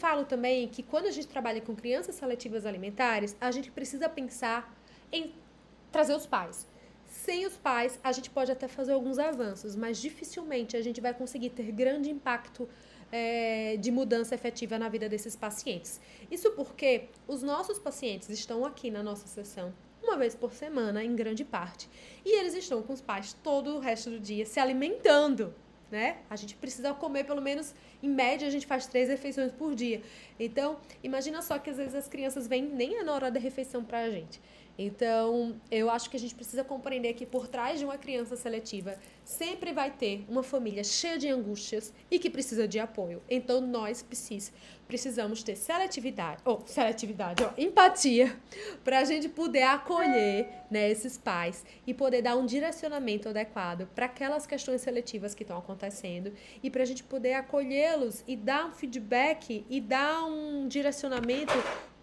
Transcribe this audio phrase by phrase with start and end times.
[0.00, 4.74] falo também que quando a gente trabalha com crianças seletivas alimentares, a gente precisa pensar
[5.12, 5.34] em
[5.92, 6.66] trazer os pais.
[7.06, 11.12] Sem os pais, a gente pode até fazer alguns avanços, mas dificilmente a gente vai
[11.12, 12.68] conseguir ter grande impacto
[13.12, 16.00] é, de mudança efetiva na vida desses pacientes.
[16.30, 19.72] Isso porque os nossos pacientes estão aqui na nossa sessão
[20.02, 21.88] uma vez por semana, em grande parte,
[22.24, 25.54] e eles estão com os pais todo o resto do dia se alimentando.
[25.90, 26.18] Né?
[26.28, 30.00] A gente precisa comer pelo menos, em média, a gente faz três refeições por dia.
[30.38, 33.98] Então, imagina só que às vezes as crianças vêm nem na hora da refeição para
[33.98, 34.40] a gente.
[34.82, 38.96] Então, eu acho que a gente precisa compreender que por trás de uma criança seletiva
[39.22, 43.22] sempre vai ter uma família cheia de angústias e que precisa de apoio.
[43.28, 44.50] Então, nós precis,
[44.88, 48.34] precisamos ter seletividade, ou seletividade, ó, empatia,
[48.82, 54.06] para a gente poder acolher né, esses pais e poder dar um direcionamento adequado para
[54.06, 58.72] aquelas questões seletivas que estão acontecendo e para a gente poder acolhê-los e dar um
[58.72, 61.52] feedback e dar um direcionamento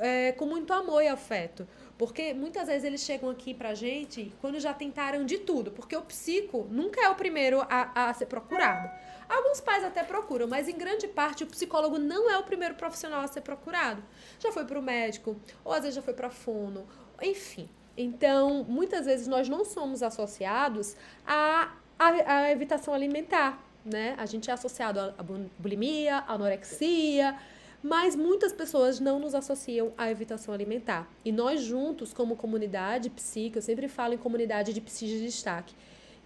[0.00, 1.66] é, com muito amor e afeto.
[1.96, 5.70] Porque muitas vezes eles chegam aqui pra gente quando já tentaram de tudo.
[5.70, 8.88] Porque o psico nunca é o primeiro a, a ser procurado.
[9.28, 13.20] Alguns pais até procuram, mas em grande parte o psicólogo não é o primeiro profissional
[13.20, 14.02] a ser procurado.
[14.38, 16.86] Já foi para o médico, ou às vezes já foi para fono,
[17.20, 17.68] enfim.
[17.94, 24.14] Então, muitas vezes nós não somos associados à, à, à evitação alimentar, né?
[24.16, 25.22] A gente é associado à
[25.58, 27.36] bulimia, à anorexia,
[27.82, 31.08] mas muitas pessoas não nos associam à evitação alimentar.
[31.24, 35.74] E nós juntos, como comunidade psíquica, eu sempre falo em comunidade de psi de destaque,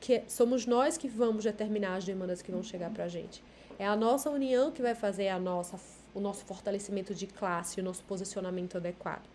[0.00, 3.42] que somos nós que vamos determinar as demandas que vão chegar para a gente.
[3.78, 5.78] É a nossa união que vai fazer a nossa,
[6.14, 9.28] o nosso fortalecimento de classe, o nosso posicionamento adequado.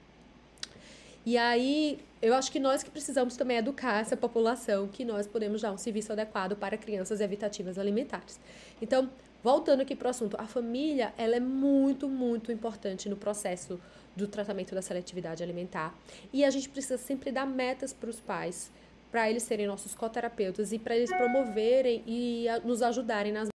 [1.26, 5.62] E aí, eu acho que nós que precisamos também educar essa população que nós podemos
[5.62, 8.40] dar um serviço adequado para crianças evitativas alimentares.
[8.82, 9.10] Então,
[9.44, 13.80] Voltando aqui para o assunto, a família ela é muito, muito importante no processo
[14.16, 15.96] do tratamento da seletividade alimentar.
[16.34, 18.72] E a gente precisa sempre dar metas para os pais,
[19.12, 23.48] para eles serem nossos coterapeutas e para eles promoverem e nos ajudarem nas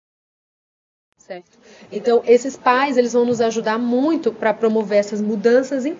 [1.17, 1.57] certo?
[1.91, 5.95] Então, esses pais, eles vão nos ajudar muito para promover essas mudanças em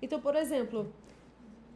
[0.00, 0.92] Então, por exemplo,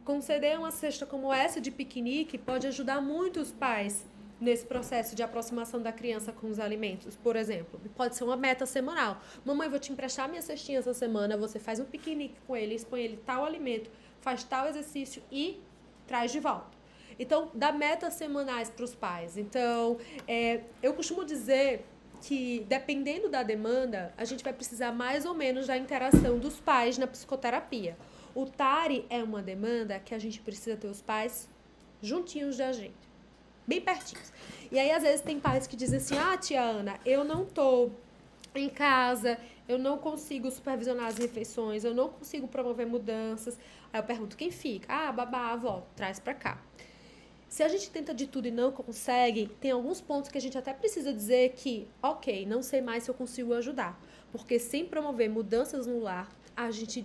[0.03, 4.05] conceder uma cesta como essa de piquenique pode ajudar muito os pais
[4.39, 7.79] nesse processo de aproximação da criança com os alimentos, por exemplo.
[7.95, 9.21] Pode ser uma meta semanal.
[9.43, 13.01] Mamãe, vou te emprestar minha cestinha essa semana, você faz um piquenique com ele, expõe
[13.01, 13.89] ele tal alimento,
[14.21, 15.59] faz tal exercício e
[16.07, 16.77] traz de volta.
[17.17, 19.37] Então, dá metas semanais para os pais.
[19.37, 21.85] Então, é, eu costumo dizer
[22.21, 26.97] que, dependendo da demanda, a gente vai precisar mais ou menos da interação dos pais
[26.97, 27.97] na psicoterapia.
[28.33, 31.49] O TARI é uma demanda que a gente precisa ter os pais
[32.01, 33.08] juntinhos da gente
[33.69, 34.33] bem pertinhos.
[34.71, 37.91] E aí, às vezes, tem pais que dizem assim: ah, tia Ana, eu não tô
[38.55, 39.37] em casa,
[39.67, 43.57] eu não consigo supervisionar as refeições, eu não consigo promover mudanças.
[43.93, 44.91] Aí eu pergunto: quem fica?
[44.91, 46.59] Ah, babá, avó, traz pra cá.
[47.47, 50.55] Se a gente tenta de tudo e não consegue, tem alguns pontos que a gente
[50.57, 53.99] até precisa dizer que, ok, não sei mais se eu consigo ajudar.
[54.31, 57.03] Porque sem promover mudanças no lar, a gente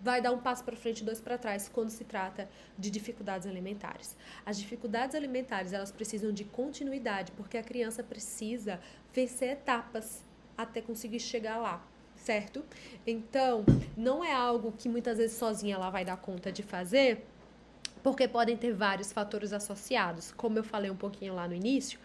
[0.00, 2.48] vai dar um passo para frente e dois para trás quando se trata
[2.78, 4.16] de dificuldades alimentares.
[4.44, 8.80] As dificuldades alimentares, elas precisam de continuidade, porque a criança precisa
[9.12, 10.22] vencer etapas
[10.56, 11.84] até conseguir chegar lá,
[12.16, 12.64] certo?
[13.06, 13.64] Então,
[13.96, 17.24] não é algo que muitas vezes sozinha ela vai dar conta de fazer,
[18.02, 21.98] porque podem ter vários fatores associados, como eu falei um pouquinho lá no início,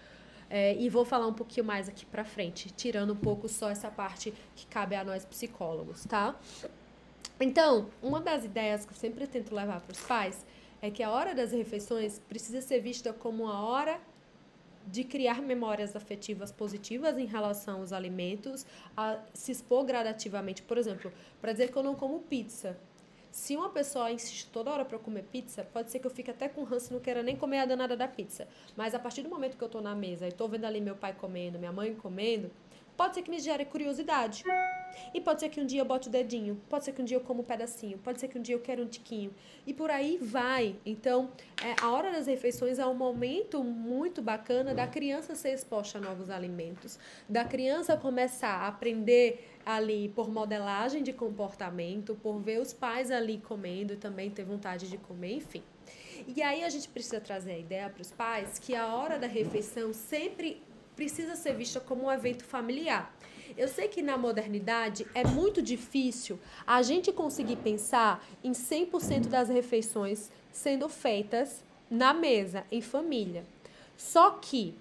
[0.50, 3.90] é, e vou falar um pouquinho mais aqui para frente, tirando um pouco só essa
[3.90, 6.36] parte que cabe a nós psicólogos, tá?
[7.46, 10.46] Então, uma das ideias que eu sempre tento levar para os pais
[10.82, 14.00] é que a hora das refeições precisa ser vista como a hora
[14.88, 18.66] de criar memórias afetivas positivas em relação aos alimentos,
[18.96, 20.62] a se expor gradativamente.
[20.62, 21.12] Por exemplo,
[21.42, 22.78] para dizer que eu não como pizza.
[23.30, 26.48] Se uma pessoa insiste toda hora para comer pizza, pode ser que eu fique até
[26.48, 28.48] com ranço e não queira nem comer a danada da pizza.
[28.78, 30.96] Mas a partir do momento que eu estou na mesa e estou vendo ali meu
[30.96, 32.50] pai comendo, minha mãe comendo,
[32.96, 34.44] Pode ser que me gere curiosidade.
[35.14, 37.18] E pode ser que um dia eu bote o dedinho, pode ser que um dia
[37.18, 39.34] eu como um pedacinho, pode ser que um dia eu quero um tiquinho.
[39.66, 40.76] E por aí vai.
[40.86, 41.30] Então,
[41.64, 46.02] é, a hora das refeições é um momento muito bacana da criança ser exposta a
[46.02, 47.00] novos alimentos,
[47.30, 53.38] da criança começar a aprender ali por modelagem de comportamento, por ver os pais ali
[53.38, 55.64] comendo e também ter vontade de comer, enfim.
[56.28, 59.28] E aí a gente precisa trazer a ideia para os pais que a hora da
[59.28, 60.62] refeição sempre
[60.96, 63.14] precisa ser vista como um evento familiar.
[63.56, 69.50] Eu sei que na modernidade é muito difícil a gente conseguir pensar em 100% das
[69.50, 73.44] refeições sendo feitas na mesa, em família.
[73.96, 74.76] Só que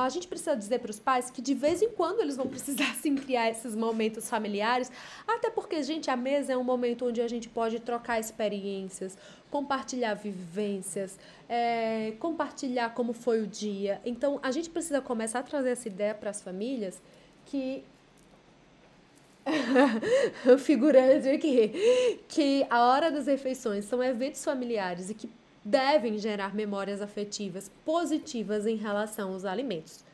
[0.00, 2.94] a gente precisa dizer para os pais que de vez em quando eles vão precisar
[3.00, 4.90] sim criar esses momentos familiares,
[5.26, 9.16] até porque, gente, a mesa é um momento onde a gente pode trocar experiências,
[9.50, 11.18] compartilhar vivências,
[11.48, 14.00] é, compartilhar como foi o dia.
[14.04, 17.00] Então, a gente precisa começar a trazer essa ideia para as famílias
[17.46, 17.84] que
[20.58, 25.28] figurante aqui, que a hora das refeições são eventos familiares e que
[25.64, 30.04] devem gerar memórias afetivas positivas em relação aos alimentos.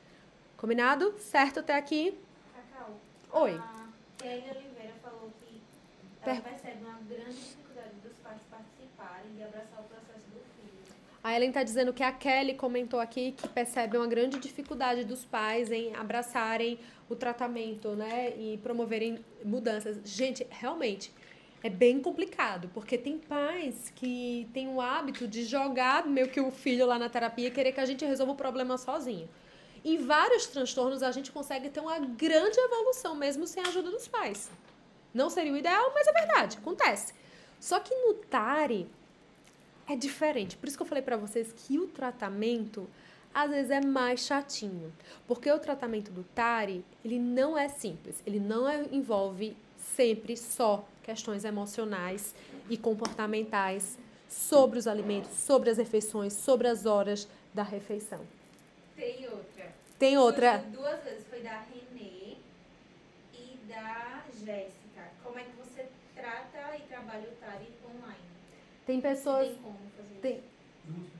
[0.56, 1.15] Combinado?
[1.19, 2.19] Certo até aqui?
[2.55, 3.00] Cacau.
[3.43, 3.55] Oi.
[3.55, 5.61] A Kelly Oliveira falou que
[6.23, 10.97] ela percebe uma grande dificuldade dos pais participarem e abraçar o processo do filho.
[11.23, 15.25] A Ellen está dizendo que a Kelly comentou aqui que percebe uma grande dificuldade dos
[15.25, 16.79] pais em abraçarem
[17.09, 18.31] o tratamento, né?
[18.37, 19.99] E promoverem mudanças.
[20.05, 21.12] Gente, realmente,
[21.62, 26.50] é bem complicado, porque tem pais que têm o hábito de jogar meio que o
[26.50, 29.28] filho lá na terapia e querer que a gente resolva o problema sozinho.
[29.84, 34.06] Em vários transtornos, a gente consegue ter uma grande evolução, mesmo sem a ajuda dos
[34.06, 34.50] pais.
[35.12, 37.14] Não seria o ideal, mas é verdade, acontece.
[37.58, 38.88] Só que no TARI
[39.88, 40.56] é diferente.
[40.56, 42.88] Por isso que eu falei para vocês que o tratamento
[43.34, 44.93] às vezes é mais chatinho,
[45.26, 50.84] porque o tratamento do TARI, ele não é simples, ele não é, envolve sempre só
[51.08, 52.34] questões emocionais
[52.69, 53.96] e comportamentais
[54.28, 58.20] sobre os alimentos, sobre as refeições, sobre as horas da refeição.
[58.94, 59.72] Tem outra.
[59.99, 60.60] Tem outra.
[60.60, 62.37] Surgiu duas vezes, foi da Renê
[63.32, 65.02] e da Jéssica.
[65.25, 68.28] Como é que você trata e trabalha o TARI online?
[68.84, 69.49] Tem pessoas.
[69.49, 71.19] Tem como fazer Tem isso?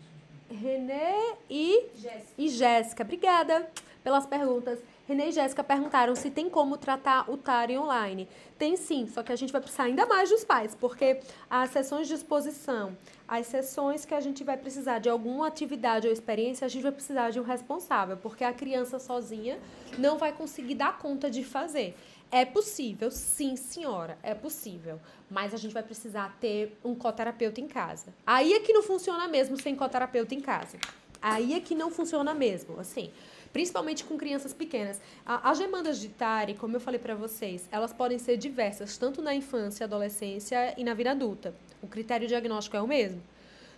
[0.51, 2.35] Renê e Jéssica.
[2.37, 3.03] e Jéssica.
[3.05, 3.71] Obrigada
[4.05, 4.79] pelas perguntas.
[5.09, 8.29] Renê e Jéssica perguntaram se tem como tratar o TARI online.
[8.59, 12.07] Tem sim, só que a gente vai precisar ainda mais dos pais, porque as sessões
[12.07, 12.95] de exposição,
[13.27, 16.93] as sessões que a gente vai precisar de alguma atividade ou experiência, a gente vai
[16.93, 19.59] precisar de um responsável, porque a criança sozinha
[19.97, 21.97] não vai conseguir dar conta de fazer.
[22.31, 25.01] É possível, sim, senhora, é possível.
[25.31, 28.13] Mas a gente vai precisar ter um coterapeuta em casa.
[28.27, 30.77] Aí é que não funciona mesmo sem coterapeuta em casa.
[31.23, 33.11] Aí é que não funciona mesmo, assim
[33.53, 35.01] principalmente com crianças pequenas.
[35.25, 39.23] A, as demandas de TARI, como eu falei para vocês, elas podem ser diversas, tanto
[39.23, 41.55] na infância, adolescência e na vida adulta.
[41.83, 43.23] O critério diagnóstico é o mesmo.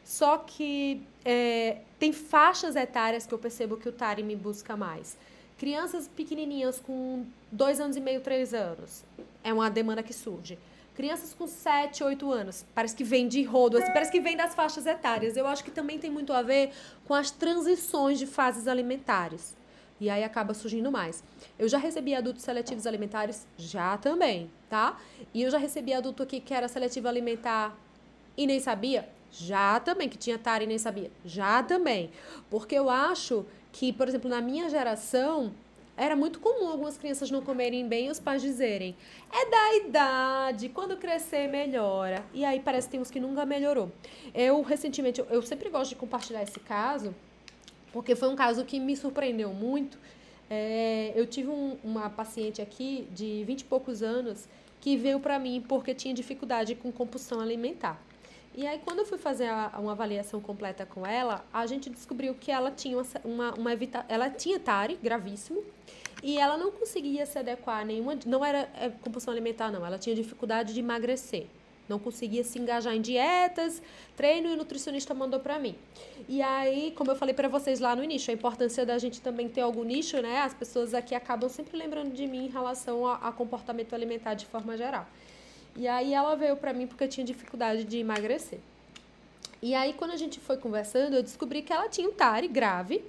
[0.04, 5.16] Só que é, tem faixas etárias que eu percebo que o TARI me busca mais.
[5.58, 9.04] Crianças pequenininhas com dois anos e meio, três anos,
[9.44, 10.58] é uma demanda que surge.
[11.00, 14.54] Crianças com 7, 8 anos, parece que vem de rodo, assim, parece que vem das
[14.54, 15.34] faixas etárias.
[15.34, 16.72] Eu acho que também tem muito a ver
[17.06, 19.56] com as transições de fases alimentares.
[19.98, 21.24] E aí acaba surgindo mais.
[21.58, 23.46] Eu já recebi adultos seletivos alimentares?
[23.56, 24.98] Já também, tá?
[25.32, 27.74] E eu já recebi adulto aqui que era seletivo alimentar
[28.36, 29.08] e nem sabia?
[29.32, 31.10] Já também, que tinha TAR e nem sabia?
[31.24, 32.10] Já também.
[32.50, 35.54] Porque eu acho que, por exemplo, na minha geração,
[36.00, 38.96] era muito comum algumas crianças não comerem bem e os pais dizerem:
[39.30, 42.24] é da idade, quando crescer melhora.
[42.32, 43.92] E aí parece que tem uns que nunca melhorou.
[44.34, 47.14] Eu, recentemente, eu, sempre gosto de compartilhar esse caso,
[47.92, 49.98] porque foi um caso que me surpreendeu muito.
[50.48, 54.48] É, eu tive um, uma paciente aqui de 20 e poucos anos
[54.80, 58.02] que veio para mim porque tinha dificuldade com compulsão alimentar.
[58.54, 62.34] E aí, quando eu fui fazer a, uma avaliação completa com ela, a gente descobriu
[62.34, 65.62] que ela tinha uma, uma, uma evita, ela tinha TARI gravíssimo
[66.22, 68.18] e ela não conseguia se adequar a nenhuma.
[68.26, 69.86] Não era é, compulsão alimentar, não.
[69.86, 71.46] Ela tinha dificuldade de emagrecer
[71.90, 73.82] não conseguia se engajar em dietas,
[74.16, 75.74] treino e o nutricionista mandou para mim.
[76.28, 79.48] E aí, como eu falei para vocês lá no início, a importância da gente também
[79.48, 80.38] ter algum nicho, né?
[80.38, 84.46] As pessoas aqui acabam sempre lembrando de mim em relação a, a comportamento alimentar de
[84.46, 85.06] forma geral.
[85.76, 88.58] E aí ela veio para mim porque eu tinha dificuldade de emagrecer.
[89.62, 93.04] E aí quando a gente foi conversando, eu descobri que ela tinha um TARI grave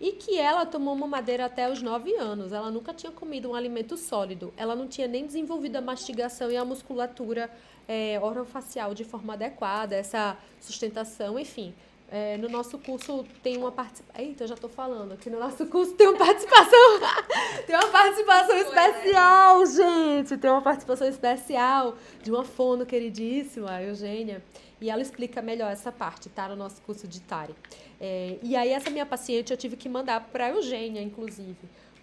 [0.00, 2.52] e que ela tomou uma madeira até os 9 anos.
[2.52, 4.52] Ela nunca tinha comido um alimento sólido.
[4.56, 7.50] Ela não tinha nem desenvolvido a mastigação e a musculatura
[7.88, 11.74] é, orofacial de forma adequada, essa sustentação, enfim.
[12.08, 14.24] É, no nosso curso tem uma participação.
[14.24, 15.12] Eita, eu já estou falando.
[15.12, 17.00] Aqui no nosso curso tem uma participação.
[17.66, 20.36] tem uma participação especial, gente.
[20.36, 24.42] Tem uma participação especial de uma fono queridíssima, a Eugênia.
[24.80, 26.48] E ela explica melhor essa parte, tá?
[26.48, 27.54] No nosso curso de TARI.
[28.00, 31.56] É, e aí, essa minha paciente eu tive que mandar para a Eugênia, inclusive.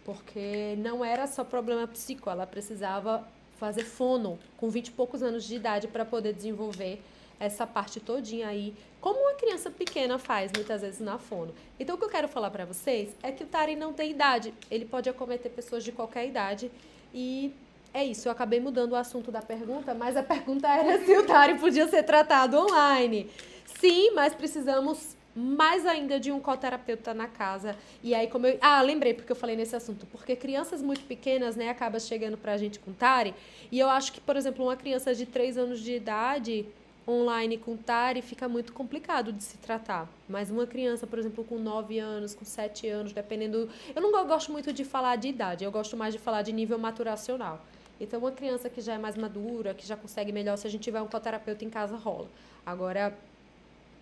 [0.03, 3.25] Porque não era só problema psico, ela precisava
[3.57, 7.01] fazer fono com 20 e poucos anos de idade para poder desenvolver
[7.39, 11.53] essa parte todinha aí, como uma criança pequena faz muitas vezes na fono.
[11.79, 14.53] Então o que eu quero falar para vocês é que o Tari não tem idade,
[14.71, 16.71] ele pode acometer pessoas de qualquer idade
[17.13, 17.53] e
[17.93, 21.25] é isso, eu acabei mudando o assunto da pergunta, mas a pergunta era se o
[21.25, 23.29] Tari podia ser tratado online.
[23.65, 27.75] Sim, mas precisamos mais ainda de um coterapeuta na casa.
[28.03, 28.57] E aí, como eu.
[28.61, 30.05] Ah, lembrei porque eu falei nesse assunto.
[30.07, 33.33] Porque crianças muito pequenas, né, acaba chegando pra gente com TARI.
[33.71, 36.65] E eu acho que, por exemplo, uma criança de 3 anos de idade
[37.07, 40.09] online com TARI fica muito complicado de se tratar.
[40.27, 43.69] Mas uma criança, por exemplo, com 9 anos, com 7 anos, dependendo.
[43.95, 46.77] Eu não gosto muito de falar de idade, eu gosto mais de falar de nível
[46.77, 47.63] maturacional.
[47.99, 50.81] Então, uma criança que já é mais madura, que já consegue melhor, se a gente
[50.81, 52.27] tiver um coterapeuta em casa, rola.
[52.65, 53.15] Agora,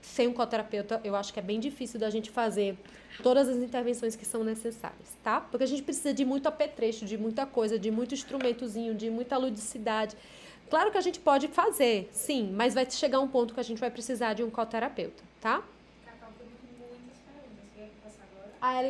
[0.01, 2.77] sem um coterapeuta, eu acho que é bem difícil da gente fazer
[3.21, 5.41] todas as intervenções que são necessárias, tá?
[5.41, 9.37] Porque a gente precisa de muito apetrecho, de muita coisa, de muito instrumentozinho, de muita
[9.37, 10.15] ludicidade.
[10.71, 13.77] Claro que a gente pode fazer, sim, mas vai chegar um ponto que a gente
[13.77, 15.61] vai precisar de um coterapeuta, tá?
[16.05, 17.65] Cacau, temos muitas perguntas.
[17.75, 18.51] Quer passar agora?
[18.61, 18.89] A Ellen